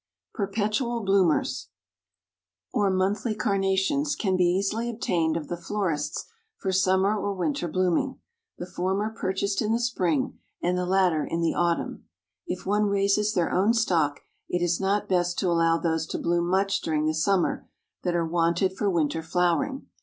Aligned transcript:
PERPETUAL 0.33 1.01
BLOOMERS, 1.03 1.67
Or 2.73 2.89
Monthly 2.89 3.35
Carnations, 3.35 4.15
can 4.15 4.35
be 4.35 4.45
easily 4.45 4.89
obtained 4.89 5.37
of 5.37 5.47
the 5.47 5.55
florists 5.55 6.25
for 6.57 6.71
summer 6.71 7.15
or 7.15 7.35
winter 7.35 7.67
blooming; 7.67 8.17
the 8.57 8.65
former 8.65 9.11
purchased 9.11 9.61
in 9.61 9.71
the 9.73 9.79
spring, 9.79 10.39
and 10.59 10.75
the 10.75 10.87
latter 10.87 11.23
in 11.23 11.41
the 11.41 11.53
autumn. 11.53 12.05
If 12.47 12.65
one 12.65 12.87
raises 12.87 13.35
their 13.35 13.51
own 13.51 13.75
stock, 13.75 14.21
it 14.49 14.63
is 14.63 14.79
not 14.81 15.07
best 15.07 15.37
to 15.37 15.49
allow 15.51 15.77
those 15.77 16.07
to 16.07 16.17
bloom 16.17 16.47
much 16.49 16.81
during 16.81 17.05
the 17.05 17.13
summer 17.13 17.69
that 18.01 18.15
are 18.15 18.25
wanted 18.25 18.75
for 18.75 18.89
winter 18.89 19.21
flowering. 19.21 19.85